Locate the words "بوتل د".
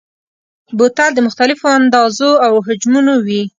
0.77-1.19